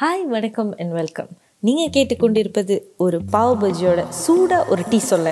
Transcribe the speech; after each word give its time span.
Hi 0.00 0.24
வணக்கம் 0.28 0.76
and 0.78 0.92
welcome 0.92 1.28
நீங்கள் 1.60 1.90
கேட்டுக்கொண்டிருப்பது 1.96 2.74
ஒரு 2.96 3.20
பாவ் 3.32 3.54
பஜ்ஜியோட 3.60 4.08
சூடாக 4.08 4.70
ஒரு 4.70 4.82
டீ 4.90 4.98
சொல்ல. 4.98 5.28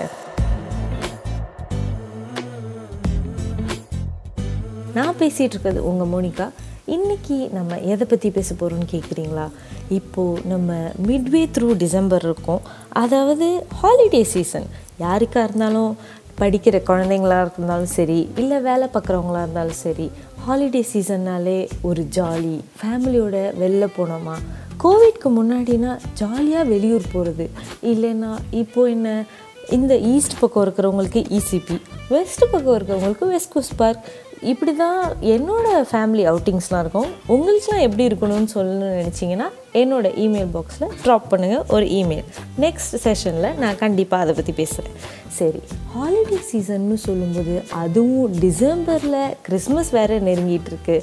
நான் 4.95 5.15
பேசிகிட்டு 5.19 5.53
இருக்கிறது 5.55 5.81
உங்கள் 5.89 6.11
மோனிகா. 6.15 6.51
இன்றைக்கி 6.87 7.51
நம்ம 7.51 7.79
எதை 7.79 8.07
பற்றி 8.07 8.31
பேச 8.31 8.55
போகிறோம்னு 8.55 8.89
கேட்குறீங்களா 8.91 9.47
இப்போது 9.89 10.41
நம்ம 10.45 10.91
மிட்வே 11.07 11.45
த்ரூ 11.59 11.77
டிசம்பர் 11.77 12.25
இருக்கோம். 12.25 12.61
அதாவது 12.89 13.67
ஹாலிடே 13.83 14.23
சீசன் 14.23 14.67
யாருக்காக 15.01 15.43
இருந்தாலும் 15.43 15.97
படிக்கிற 16.41 16.83
குழந்தைங்களாக 16.87 17.51
இருந்தாலும் 17.55 17.87
சரி 17.87 18.29
இல்லை 18.37 18.61
வேலை 18.61 18.89
பார்க்குறவங்களா 18.95 19.43
இருந்தாலும் 19.43 19.73
சரி 19.73 20.11
ஹாலிடே 20.49 20.83
சீசன்னாலே 20.93 21.69
ஒரு 21.83 22.07
ஜாலி 22.17 22.61
ஃபேமிலியோட 22.83 23.53
வெளில 23.61 23.89
போனோமா? 23.97 24.35
கோவிட்க்கு 24.83 25.29
முன்னாடினா 25.29 25.99
ஜாலியாக 26.15 26.65
வெளியூர் 26.65 27.03
போகிறது 27.13 27.51
இல்லைன்னா 27.83 28.37
இப்போது 28.51 28.91
என்ன? 28.91 29.25
இந்த 29.71 29.99
ஈஸ்ட் 29.99 30.39
பக்கம் 30.41 30.65
இருக்கிறவங்களுக்கு 30.67 31.41
இசிபி 31.41 31.81
வெஸ்ட் 32.09 32.45
பக்கம் 32.51 32.79
இருக்கிறவங்களுக்கு 32.79 33.29
வெஸ்ட் 33.29 33.53
கோஸ்ட் 33.53 33.77
பார்க் 33.77 34.05
இப்படி 34.53 34.73
தான் 34.77 34.99
என்னோடய 35.35 35.85
ஃபேமிலி 35.91 36.25
அவுட்டிங்ஸ்லாம் 36.31 36.83
இருக்கும். 36.85 37.11
உங்களுக்குலாம் 37.35 37.85
எப்படி 37.87 38.07
இருக்கணும்னு 38.09 38.49
சொல்லணும்னு 38.55 38.89
நினச்சிங்கன்னா 39.01 39.49
என்னோட 39.81 40.07
இமெயில் 40.25 40.51
பாக்ஸில் 40.55 40.93
ட்ராப் 41.05 41.29
பண்ணுங்கள் 41.31 41.65
ஒரு 41.69 41.87
இமெயில் 42.01 42.27
நெக்ஸ்ட் 42.65 42.95
செஷனில் 43.05 43.57
நான் 43.63 43.79
கண்டிப்பாக 43.79 44.25
அதை 44.25 44.35
பற்றி 44.35 44.53
பேசுகிறேன் 44.53 44.97
சரி 45.39 45.61
ஹாலிடே 45.95 46.39
சீசன்னு 46.51 46.97
சொல்லும்போது 47.07 47.55
அதுவும் 47.83 48.35
டிசம்பரில் 48.41 49.35
கிறிஸ்மஸ் 49.43 49.91
வேறு 49.91 50.21
நெருங்கிட்டு 50.21 50.71
இருக்கு. 50.73 50.97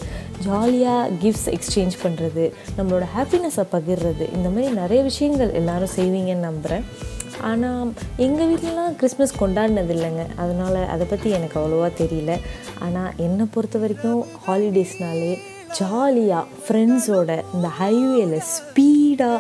ஜாலியாக 0.45 1.09
கிஃப்ட்ஸ் 1.23 1.49
எக்ஸ்சேஞ்ச் 1.55 1.97
பண்ணுறது 2.03 2.45
நம்மளோட 2.77 3.05
ஹாப்பினஸை 3.17 3.65
பகிர்றது 3.75 4.27
இந்த 4.37 4.49
மாதிரி 4.49 4.75
நிறைய 4.75 5.01
விஷயங்கள் 5.03 5.51
எல்லாரும் 5.61 5.95
செய்வீங்கன்னு 5.95 6.47
நம்புகிறேன் 6.49 6.85
ஆனால் 7.49 7.93
எங்கள் 8.25 8.49
வீட்டிலலாம் 8.49 8.97
கிறிஸ்மஸ் 8.99 9.39
கொண்டாடினது 9.39 9.93
இல்லைங்க 9.95 10.25
அதனால் 10.35 10.79
அதை 10.93 11.05
பற்றி 11.05 11.29
எனக்கு 11.29 11.59
அவ்வளோவா 11.59 11.89
தெரியல. 12.01 12.33
ஆனால் 12.79 13.15
என்னை 13.25 13.45
பொறுத்த 13.53 13.79
வரைக்கும் 13.79 14.21
ஹாலிடேஸ்னாலே 14.47 15.31
ஜாலியாக 15.79 16.45
ஃப்ரெண்ட்ஸோட 16.63 17.31
இந்த 17.53 17.67
ஹைவேயில் 17.79 18.37
ஸ்பீடாக 18.53 19.39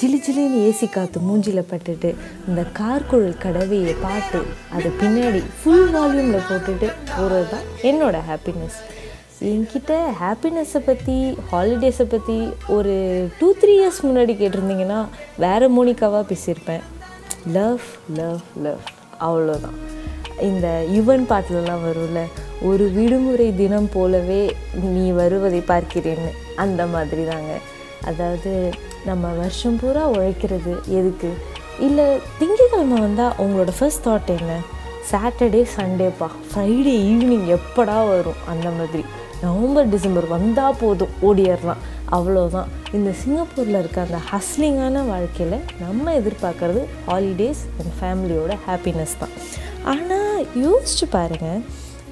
ஜிலி 0.00 0.18
ஜிலின்னு 0.26 0.60
ஏசி 0.66 0.86
காற்று 0.90 1.20
மூஞ்சியில் 1.20 1.68
பட்டுட்டு 1.70 2.10
இந்த 2.48 2.62
கார்குழல் 2.78 3.40
கடவையை 3.42 3.94
பாட்டு 4.04 4.40
அதை 4.76 4.90
பின்னாடி 5.00 5.40
ஃபுல் 5.58 5.90
வால்யூமில் 5.96 6.46
போட்டுட்டு 6.50 6.88
போகிறது 7.16 7.48
தான் 7.48 7.66
என்னோடய 7.90 8.28
ஹாப்பினஸ் 8.30 8.78
என்கிட்ட 9.50 9.92
ஹாப்பினஸ்ஸை 10.22 10.80
பற்றி 10.86 11.16
ஹாலிடேஸை 11.52 12.06
பற்றி 12.14 12.38
ஒரு 12.76 12.94
டூ 13.38 13.54
த்ரீ 13.60 13.74
இயர்ஸ் 13.80 14.00
முன்னாடி 14.06 14.32
கேட்டிருந்தீங்கன்னா 14.40 14.98
வேறு 15.44 15.68
மோனிக்காவாக 15.76 16.24
பேசியிருப்பேன். 16.32 16.82
லவ் 17.46 17.80
லவ் 18.16 18.38
லவ் 18.62 18.80
அவ்வளோதான் 19.20 19.78
இந்த 20.40 20.84
யுவன் 20.92 21.24
பாட்டிலலாம் 21.28 21.84
வரும்ல 21.86 22.20
ஒரு 22.62 22.90
விடுமுறை 22.90 23.54
தினம் 23.54 23.88
போலவே 23.92 24.56
நீ 24.82 25.10
வருவதை 25.10 25.62
பார்க்கிறேன்னு. 25.66 26.30
அந்த 26.56 26.86
மாதிரி 26.86 27.24
தாங்க 27.24 27.52
அதாவது 28.04 28.70
நம்ம 29.04 29.28
வருஷம் 29.28 29.78
பூரா 29.80 30.08
உழைக்கிறது 30.08 30.80
எதுக்கு? 30.88 31.32
இல்லை 31.80 32.04
திங்கக்கிழமை 32.38 33.00
வந்தால் 33.00 33.32
உங்களோட 33.38 33.68
ஃபர்ஸ்ட் 33.78 34.08
தாட் 34.08 34.38
என்ன? 34.38 34.58
சாட்டர்டே 35.10 35.66
சண்டேப்பா 35.76 36.28
ஃப்ரைடே 36.50 36.94
ஈவினிங் 37.10 37.58
எப்படா 37.58 38.08
வரும்? 38.08 38.40
அந்த 38.48 38.68
மாதிரி. 38.70 39.04
நவம்பர் 39.42 39.88
டிசம்பர் 39.88 40.26
வந்தால் 40.26 40.74
போதும் 40.80 41.08
ஓடிடலாம் 41.22 41.82
அவ்வளோதான் 42.16 42.70
இந்த 42.96 43.10
சிங்கப்பூரில் 43.20 43.78
இருக்க 43.80 43.98
அந்த 44.06 44.20
ஹஸ்லிங்கான 44.30 45.04
வாழ்க்கையில் 45.10 45.58
நம்ம 45.82 46.14
எதிர்பார்க்குறது 46.20 46.82
ஹாலிடேஸ் 47.08 47.62
அண்ட் 47.78 47.92
ஃபேமிலியோட 47.98 48.54
ஹாப்பினஸ் 48.66 49.14
தான். 49.22 49.34
ஆனால் 49.92 50.40
யோசிச்சு 50.64 51.06
பாருங்கள் 51.16 51.62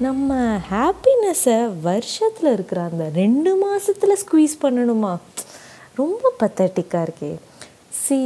நம்ம 0.05 0.37
ஹாப்பினஸ்ஸை 0.71 1.57
வருஷத்தில் 1.87 2.53
இருக்கிற 2.55 2.81
அந்த 2.89 3.05
ரெண்டு 3.21 3.51
மாதத்தில் 3.63 4.19
ஸ்குவீஸ் 4.23 4.55
பண்ணணுமா? 4.65 5.13
ரொம்ப 6.01 6.31
பத்தட்டிக்காக 6.43 7.05
இருக்கே. 7.07 7.31
சி 8.01 8.19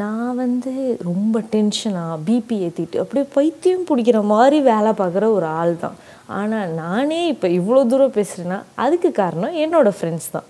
நான் 0.00 0.38
வந்து 0.40 0.72
ரொம்ப 1.08 1.42
டென்ஷனாக 1.54 2.16
பிபி 2.28 2.56
ஏற்றிட்டு 2.66 3.00
அப்படியே 3.02 3.26
பைத்தியம் 3.36 3.86
பிடிக்கிற 3.90 4.18
மாதிரி 4.32 4.58
வேலை 4.70 4.92
பார்க்குற 5.00 5.26
ஒரு 5.36 5.46
ஆள் 5.60 5.74
தான் 5.84 5.96
ஆனால் 6.40 6.72
நானே 6.82 7.20
இப்போ 7.34 7.48
இவ்வளோ 7.58 7.82
தூரம் 7.92 8.16
பேசுகிறேன்னா 8.18 8.58
அதுக்கு 8.84 9.10
காரணம் 9.22 9.58
என்னோடய 9.64 9.98
ஃப்ரெண்ட்ஸ் 9.98 10.32
தான். 10.36 10.48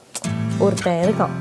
ஒருத்தன் 0.60 1.02
இருக்கான். 1.04 1.34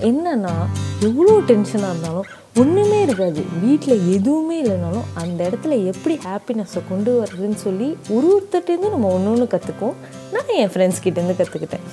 என்னன்னா 0.00 0.54
எவ்வளோ 1.00 1.40
டென்ஷனாக 1.40 1.92
இருந்தாலும் 1.92 2.28
ஒன்றுமே 2.54 3.02
இருக்காது. 3.02 3.44
வீட்டில் 3.62 4.12
எதுவுமே 4.16 4.62
இல்லைனாலும் 4.62 5.08
அந்த 5.14 5.50
இடத்துல 5.50 5.84
எப்படி 5.84 6.18
ஹாப்பினஸ்ஸை 6.24 6.82
கொண்டு 6.88 7.20
வர்றதுன்னு 7.20 7.54
சொல்லி 7.54 7.96
ஒரு 8.10 8.26
ஒருத்தர்கிட்டேருந்து 8.34 8.90
நம்ம 8.90 9.12
ஒன்று 9.12 9.30
ஒன்று 9.30 9.46
கற்றுக்குவோம் 9.46 9.94
நான் 10.32 10.54
என் 10.56 10.68
ஃப்ரெண்ட்ஸ் 10.68 11.02
கிட்டேருந்து 11.04 11.38
கற்றுக்கிட்டேன் 11.38 11.86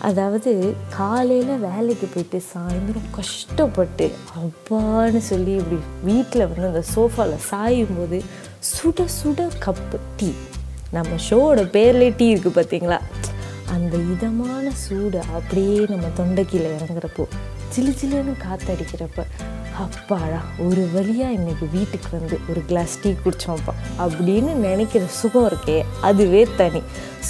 அதாவது 0.00 0.74
காலையில் 0.96 1.58
வேலைக்கு 1.58 2.06
போயிட்டு 2.06 2.42
சாயந்தரம் 2.54 3.10
கஷ்டப்பட்டு 3.10 4.10
அப்பான்னு 4.42 5.18
சொல்லி 5.18 5.52
இப்படி 5.52 5.78
வீட்டில் 6.04 6.46
வந்து 6.46 6.66
அந்த 6.66 6.84
சோஃபாவில் 6.94 7.44
சாயும் 7.50 7.96
போது 7.98 8.22
சுட 8.60 9.04
சுட 9.22 9.48
கப்பு 9.66 9.98
டீ 10.16 10.32
நம்ம 10.92 11.08
ஷோவோட 11.30 11.70
பேர்லேயே 11.70 12.16
டீ 12.16 12.34
இருக்குது 12.34 12.58
பார்த்தீங்களா 12.58 13.00
அந்த 13.74 13.96
இதமான 13.96 14.70
சூடு 14.84 15.20
அப்படியே 15.36 15.84
நம்ம 15.88 16.06
தொண்டைக்கீழே 16.18 16.70
இறங்குறப்போ 16.78 17.24
சிலு 17.68 17.92
சிலுன்னு 18.00 18.34
காற்றடிக்கிறப்ப 18.44 19.24
அப்பாடா 19.84 20.38
ஒரு 20.58 20.88
வழியாக 20.92 21.32
இன்றைக்கி 21.32 21.66
வீட்டுக்கு 21.72 22.08
வந்து 22.10 22.38
ஒரு 22.48 22.60
கிளாஸ் 22.66 23.00
டீ 23.02 23.10
குடித்தோம்ப்பா 23.24 23.74
அப்படின்னு 23.98 24.52
நினைக்கிற 24.54 25.04
சுகம் 25.06 25.46
இருக்கே 25.48 25.76
அதுவே 26.00 26.46
தனி. 26.56 26.82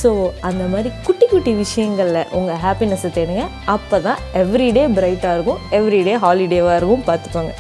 ஸோ 0.02 0.30
அந்த 0.40 0.64
மாதிரி 0.64 0.90
குட்டி 1.04 1.26
குட்டி 1.26 1.52
விஷயங்களில் 1.52 2.26
உங்கள் 2.32 2.56
ஹாப்பினஸ்ஸை 2.56 3.10
தேடுங்க. 3.14 3.44
அப்போ 3.64 4.00
தான் 4.00 4.18
எவ்ரிடே 4.34 4.84
பிரைட்டாக 4.98 5.34
இருக்கும் 5.34 5.58
எவ்ரிடே 5.70 6.14
ஹாலிடேவாக 6.24 6.76
இருக்கும் 6.76 7.04
பார்த்துக்கோங்க 7.06 7.54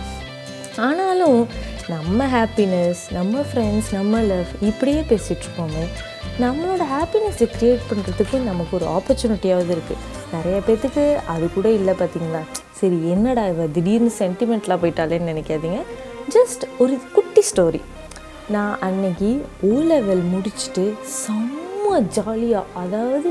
ஆனாலும் 0.76 1.48
நம்ம 1.88 2.26
ஹாப்பினஸ் 2.26 3.02
நம்ம 3.10 3.40
ஃப்ரெண்ட்ஸ் 3.40 3.90
நம்ம 3.92 4.20
லவ் 4.20 4.46
இப்படியே 4.60 5.00
பேசிகிட்ருக்கோமே 5.00 5.84
நம்மளோட 6.40 6.82
ஹாப்பினஸை 6.94 7.46
க்ரியேட் 7.54 7.88
பண்ணுறதுக்கு 7.90 8.36
நமக்கு 8.40 8.76
ஒரு 8.76 8.86
ஆப்பர்ச்சுனிட்டியாவது 8.86 9.70
இருக்குது 9.76 10.02
நிறைய 10.32 10.60
பேர்த்துக்கு 10.66 11.04
அது 11.26 11.50
கூட 11.52 11.70
இல்லை 11.70 11.94
பார்த்தீங்களா 11.94 12.42
சரி 12.80 12.98
என்னடா 13.08 13.46
இவ? 13.46 13.66
திடீர்னு 13.66 14.10
சென்டிமெண்ட்லாம் 14.18 14.82
போயிட்டாலேன்னு 14.82 15.30
நினைக்காதீங்க. 15.32 15.78
ஜஸ்ட் 16.34 16.64
ஒரு 16.78 17.00
குட்டி 17.14 17.40
ஸ்டோரி 17.40 17.80
நான் 18.48 18.78
அன்னைக்கு 18.80 19.30
ஓ 19.62 19.80
லெவல் 19.82 20.22
முடிச்சுட்டு 20.32 20.84
செம்ம 21.16 21.98
ஜாலியாக 22.08 22.64
அதாவது 22.74 23.30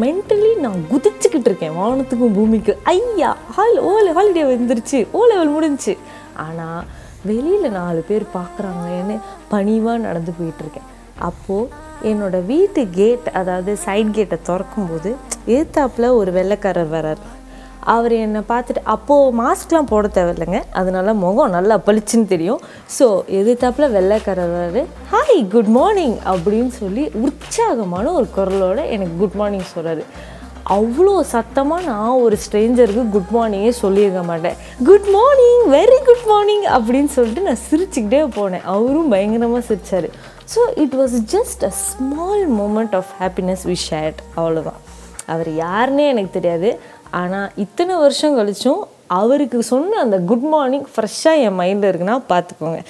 மென்டலி 0.00 0.56
நான் 0.56 0.86
குதிச்சுக்கிட்டு 0.90 1.48
இருக்கேன் 1.48 1.76
வானத்துக்கும் 1.78 2.34
பூமிக்கு. 2.34 2.78
ஐயா 2.84 3.36
ஹால் 3.52 3.78
ஓ 3.80 3.92
ஹாலிடே 4.10 4.44
வந்துருச்சு. 4.54 5.06
ஓ 5.12 5.26
லெவல் 5.26 5.54
முடிஞ்சுச்சு 5.56 5.94
ஆனால் 6.36 6.86
வெளியில் 7.24 7.70
நாலு 7.70 8.00
பேர் 8.00 8.26
பார்க்குறாங்களேன்னு 8.34 9.16
பணிவாக 9.48 9.98
நடந்து 9.98 10.32
போயிட்டுருக்கேன் 10.40 10.88
அப்போது 11.18 11.84
என்னோடய 12.02 12.44
வீட்டு 12.44 12.88
கேட் 12.90 13.28
அதாவது 13.32 13.76
சைட் 13.76 14.12
கேட்டை 14.12 14.38
திறக்கும்போது 14.48 15.14
ஏத்தாப்பில் 15.46 16.14
ஒரு 16.14 16.32
வெள்ளைக்காரர் 16.32 16.92
வரார் 16.92 17.22
அவர் 17.80 18.12
என்னை 18.12 18.40
பார்த்துட்டு 18.48 18.82
அப்போது 18.84 19.36
மாஸ்க்லாம் 19.40 19.88
போட 19.90 20.06
தேவையில்லைங்க. 20.06 20.62
அதனால 20.72 21.14
முகம் 21.14 21.50
நல்லா 21.50 21.80
பளிச்சுன்னு 21.86 22.26
தெரியும். 22.26 22.60
ஸோ 22.98 23.06
எதிர்த்தாப்பில் 23.26 23.90
வெள்ளைக்காரர் 23.90 24.54
வராரு 24.54 24.84
ஹாய் 25.12 25.48
குட் 25.48 25.72
மார்னிங் 25.78 26.16
அப்படின்னு 26.32 26.72
சொல்லி 26.82 27.10
உற்சாகமான 27.26 28.12
ஒரு 28.12 28.28
குரலோட 28.36 28.88
எனக்கு 28.90 29.16
குட் 29.18 29.34
மார்னிங் 29.34 29.68
சொல்கிறாரு 29.74 30.04
அவ்வளோ 30.74 31.12
சத்தமாக 31.32 31.86
நான் 31.90 32.20
ஒரு 32.24 32.36
ஸ்ட்ரேஞ்சருக்கு 32.44 33.04
குட் 33.14 33.32
மார்னிங்கே 33.36 33.72
சொல்லியிருக்க 33.82 34.22
மாட்டேன். 34.30 34.56
Good 34.88 35.08
morning 35.16 35.60
very 35.74 35.98
good 36.08 36.24
morning 36.30 36.64
அப்படின்னு 36.76 37.10
சொல்லிட்டு 37.16 37.42
நான் 37.48 37.62
சிரிச்சுக்கிட்டே 37.68 38.22
போனேன். 38.38 38.64
அவரும் 38.74 39.12
பயங்கரமாக 39.14 39.62
சிரித்தார் 39.68 40.08
so 40.52 40.60
it 40.84 40.96
was 41.00 41.14
just 41.34 41.62
a 41.70 41.72
small 41.86 42.44
moment 42.60 42.94
of 43.00 43.10
happiness 43.20 43.62
we 43.70 43.76
shared 43.88 44.20
அவ்வளோதான் 44.38 44.80
அவர் 45.34 45.50
யாருன்னே 45.64 46.06
எனக்கு 46.14 46.32
தெரியாது. 46.38 46.70
ஆனால் 47.20 47.50
இத்தனை 47.64 47.94
வருஷம் 48.04 48.36
கழிச்சும் 48.38 48.82
அவருக்கு 49.20 49.58
சொன்ன 49.72 49.98
அந்த 50.04 50.18
குட் 50.30 50.48
மார்னிங் 50.54 50.86
ஃப்ரெஷ்ஷாக 50.94 51.42
என் 51.46 51.58
மைண்டில் 51.60 51.90
இருக்குன்னா 51.90 52.16
பார்த்துக்கோங்க 52.32 52.80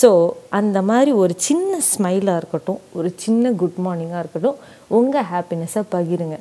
ஸோ 0.00 0.10
அந்த 0.58 0.78
மாதிரி 0.90 1.12
ஒரு 1.22 1.34
சின்ன 1.46 1.78
ஸ்மைலாக 1.92 2.40
இருக்கட்டும் 2.40 2.82
ஒரு 2.98 3.08
சின்ன 3.24 3.52
குட் 3.62 3.80
மார்னிங்காக 3.86 4.22
இருக்கட்டும் 4.24 4.60
உங்கள் 4.98 5.26
ஹாப்பினஸை 5.32 5.82
பகிருங்க. 5.94 6.38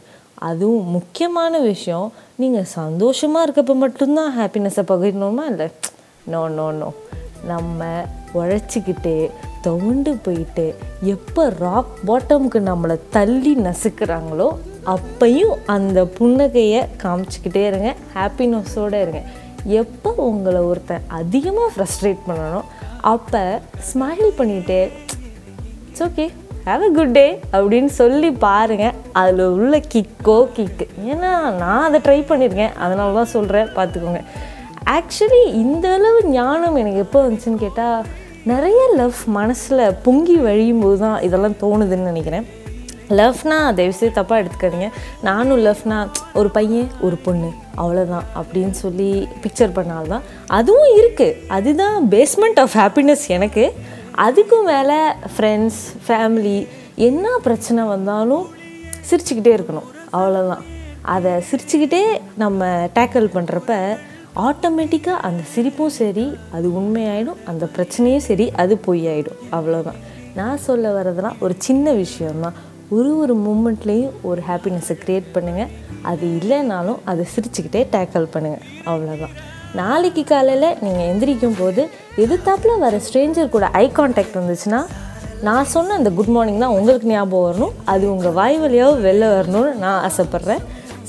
அதுவும் 0.49 0.89
முக்கியமான 0.95 1.59
விஷயம் 1.59 2.07
நீங்கள் 2.35 2.69
சந்தோஷமாக 2.79 3.45
இருக்கப்போ 3.45 3.75
மட்டும்தான் 3.75 4.33
ஹாப்பினஸ்ஸை 4.39 4.83
பகிரணுமா 4.91 5.45
இல்லை? 5.51 5.67
நோ 6.25 6.41
நோ 6.57 6.67
நோ 6.71 6.89
நம்ம 7.45 7.79
உழைச்சிக்கிட்டு 8.33 9.13
துவண்டு 9.61 10.11
போயிட்டு 10.25 10.65
எப்போ 11.13 11.43
ராக் 11.59 11.93
பாட்டமுக்கு 12.07 12.59
நம்மளை 12.69 12.95
தள்ளி 13.09 13.53
நசுக்கிறாங்களோ 13.67 14.49
அப்பையும் 14.85 15.55
அந்த 15.65 15.99
புன்னகையை 16.17 16.81
காமிச்சிக்கிட்டே 17.03 17.63
இருங்க 17.67 17.89
ஹாப்பினஸோடு 18.15 18.99
இருங்க. 19.01 19.21
எப்போ 19.81 20.09
உங்களை 20.29 20.61
ஒருத்தன் 20.61 21.05
அதிகமாக 21.19 21.69
ஃப்ரஸ்ட்ரேட் 21.73 22.25
பண்ணணும் 22.27 22.69
அப்போ 23.11 23.43
ஸ்மைல் 23.89 24.31
பண்ணிவிட்டு 24.37 24.79
it's 25.87 26.03
okay 26.03 26.25
have 26.67 26.83
a 26.83 26.89
good 26.93 27.11
day 27.11 27.39
அப்படின்னு 27.51 27.91
சொல்லி 27.99 28.31
பாருங்கள் 28.31 28.93
அதில் 29.11 29.45
உள்ள 29.45 29.81
கிக்கோ 29.93 30.35
கிக்கு 30.57 30.85
ஏன்னா 31.07 31.31
நான் 31.61 31.83
அதை 31.83 31.99
ட்ரை 32.05 32.19
பண்ணியிருக்கேன் 32.29 32.75
அதனால 32.75 33.13
தான் 33.13 33.31
சொல்கிறேன் 33.35 33.69
பார்த்துக்கோங்க. 33.75 34.21
ஆக்சுவலி 34.85 35.41
இந்த 35.63 35.93
அளவு 35.93 36.19
ஞானம் 36.25 36.75
எனக்கு 36.75 36.97
எப்போ 36.97 37.19
வந்துச்சுன்னு 37.27 37.55
கேட்டால் 37.55 38.05
நிறைய 38.43 38.79
லவ் 38.95 39.15
மனசில் 39.25 39.83
பொங்கி 40.03 40.35
வழியும் 40.35 40.79
போது 40.79 40.99
தான் 40.99 41.21
இதெல்லாம் 41.21 41.57
தோணுதுன்னு 41.61 42.09
நினைக்கிறேன். 42.11 42.45
லவ்னா 43.09 43.57
தயவுசெய்து 43.73 44.21
தப்பாக 44.21 44.41
எடுத்துக்காதீங்க. 44.43 44.89
நானும் 45.21 45.65
லவ்னா 45.65 46.07
ஒரு 46.33 46.49
பையன் 46.49 46.87
ஒரு 47.01 47.15
பொண்ணு 47.15 47.49
அவ்வளோதான் 47.77 48.29
அப்படின்னு 48.39 48.75
சொல்லி 48.83 49.27
பிக்சர் 49.43 49.75
பண்ணால்தான். 49.77 50.23
அதுவும் 50.47 50.91
இருக்குது 50.99 51.47
அதுதான் 51.47 51.97
பேஸ்மெண்ட் 52.09 52.61
ஆஃப் 52.65 52.77
ஹாப்பினஸ் 52.77 53.27
எனக்கு. 53.27 53.73
அதுக்கும் 54.17 54.65
மேலே 54.65 54.97
ஃப்ரெண்ட்ஸ் 55.37 55.81
ஃபேமிலி 56.07 56.67
என்ன 56.95 57.37
பிரச்சனை 57.43 57.83
வந்தாலும் 57.83 58.45
சிரிச்சுக்கிட்டே 59.09 59.53
இருக்கணும். 59.57 59.87
அவ்வளோதான் 60.13 60.63
அதை 61.01 61.31
சிரிச்சுக்கிட்டே 61.31 62.03
நம்ம 62.35 62.89
டேக்கிள் 62.95 63.27
பண்ணுறப்ப 63.33 63.97
ஆட்டோமேட்டிக்காக 64.35 65.23
அந்த 65.27 65.43
சிரிப்பும் 65.53 65.89
சரி 65.89 66.37
அது 66.51 66.67
உண்மையாயிடும். 66.69 67.41
அந்த 67.45 67.67
பிரச்சனையும் 67.75 68.25
சரி 68.29 68.51
அது 68.51 68.79
பொய்யாயிடும். 68.85 69.41
அவ்வளோதான் 69.51 69.99
நான் 70.35 70.57
சொல்ல 70.57 71.01
வர்றதுலாம் 71.01 71.39
ஒரு 71.39 71.55
சின்ன 71.57 71.91
விஷயம்தான். 71.91 72.53
ஒரு 72.89 73.17
ஒரு 73.17 73.35
மூமெண்ட்லேயும் 73.37 74.11
ஒரு 74.21 74.41
ஹாப்பினஸை 74.47 74.95
க்ரியேட் 75.05 75.33
பண்ணுங்கள் 75.33 75.69
அது 76.01 76.27
இல்லைனாலும் 76.27 76.99
அதை 77.05 77.25
சிரிச்சுக்கிட்டே 77.35 77.87
டேக்கிள் 77.91 78.25
பண்ணுங்கள் 78.33 78.63
அவ்வளோதான் 78.85 79.35
நாளைக்கு 79.79 80.23
காலையில் 80.23 80.77
நீங்கள் 80.83 81.07
எந்திரிக்கும் 81.11 81.57
போது 81.59 81.81
எதிர்த்தாப்பில் 82.23 82.81
வர 82.83 82.95
ஸ்ட்ரேஞ்சர் 83.05 83.53
கூட 83.55 83.65
ஐ 83.81 83.85
கான்டாக்ட் 83.97 84.35
இருந்துச்சுன்னா 84.37 84.81
நான் 85.47 85.71
சொன்ன 85.75 85.95
அந்த 85.99 86.09
குட் 86.17 86.31
மார்னிங் 86.35 86.61
தான் 86.63 86.75
உங்களுக்கு 86.75 87.07
ஞாபகம் 87.11 87.45
வரணும். 87.47 87.73
அது 87.93 88.03
உங்கள் 88.11 88.35
வாய் 88.39 88.57
வழியாக 88.63 88.99
வெளில 89.05 89.29
வரணும்னு 89.35 89.71
நான் 89.83 89.99
ஆசைப்பட்றேன். 90.09 90.61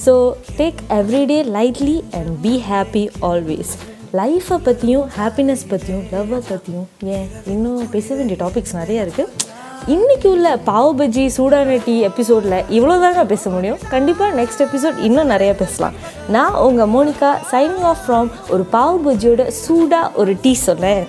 So 0.04 0.12
take 0.60 0.80
everyday 0.98 1.40
lightly 1.56 1.96
and 2.18 2.32
be 2.44 2.54
happy 2.70 3.04
always 3.30 3.74
லைஃப்பை 4.20 4.58
பற்றியும் 4.68 5.06
ஹாப்பினஸ் 5.18 5.64
பற்றியும் 5.70 6.04
லவ்வை 6.12 6.40
பற்றியும் 6.50 6.88
ஏன் 7.16 7.28
இன்னும் 7.54 7.88
பேச 7.94 8.08
வேண்டிய 8.14 8.38
டாபிக்ஸ் 8.44 8.76
நிறைய 8.80 9.06
இருக்குது 9.06 9.43
இன்றைக்கி 9.88 10.26
உள்ள 10.26 10.56
பாவ் 10.66 10.92
பஜ்ஜி 10.98 11.26
சூடான 11.26 11.76
டீ 11.84 12.00
எபிசோடில் 12.00 12.64
இவ்வளோ 12.70 13.00
தாங்க 13.00 13.24
பேச 13.24 13.50
முடியும். 13.50 13.78
கண்டிப்பாக 13.88 14.42
நெக்ஸ்ட் 14.42 14.58
எபிசோட் 14.58 14.98
இன்னும் 14.98 15.26
நிறைய 15.26 15.54
பேசலாம். 15.54 15.92
நான் 16.28 16.54
உங்கள் 16.54 16.88
மோனிகா 16.88 17.30
சைனிங் 17.50 17.82
ஆஃப் 17.82 17.98
ஃப்ரம் 18.06 18.30
ஒரு 18.48 18.66
பாவ் 18.72 18.98
பஜ்ஜியோட 19.06 19.46
சூடாக 19.46 20.10
ஒரு 20.14 20.36
டீ 20.42 20.54
சொன்னேன். 20.54 21.06